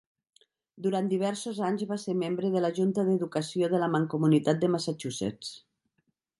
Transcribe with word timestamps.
Durant 0.85 1.11
diversos 1.11 1.59
anys 1.67 1.83
va 1.91 1.97
ser 2.05 2.15
membre 2.23 2.51
de 2.57 2.65
la 2.67 2.73
Junta 2.79 3.05
d'Educació 3.11 3.71
de 3.75 3.85
la 3.85 3.93
Mancomunitat 3.97 4.65
de 4.67 4.73
Massachusetts. 4.77 5.57